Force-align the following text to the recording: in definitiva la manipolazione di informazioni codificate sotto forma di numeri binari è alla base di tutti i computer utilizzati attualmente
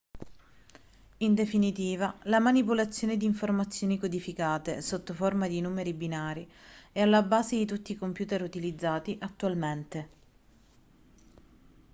in 1.17 1.35
definitiva 1.35 2.17
la 2.23 2.39
manipolazione 2.39 3.17
di 3.17 3.25
informazioni 3.25 3.99
codificate 3.99 4.81
sotto 4.81 5.13
forma 5.13 5.47
di 5.47 5.61
numeri 5.61 5.93
binari 5.93 6.49
è 6.91 7.01
alla 7.01 7.21
base 7.21 7.55
di 7.55 7.67
tutti 7.67 7.91
i 7.91 7.95
computer 7.97 8.41
utilizzati 8.41 9.15
attualmente 9.21 10.09